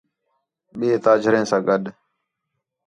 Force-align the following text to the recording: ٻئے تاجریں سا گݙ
ٻئے 0.77 0.91
تاجریں 1.03 1.45
سا 1.49 1.57
گݙ 1.67 1.83